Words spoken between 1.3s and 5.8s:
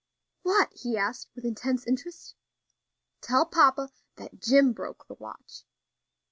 with intense interest. "Tell papa that Jim broke the watch."